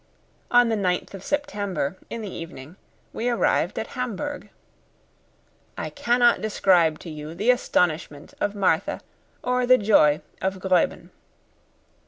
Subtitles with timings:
[0.49, 2.75] On the 9th of September, in the evening,
[3.13, 4.49] we arrived at Hamburg.
[5.77, 9.01] I cannot describe to you the astonishment of Martha
[9.43, 11.11] or the joy of Gräuben.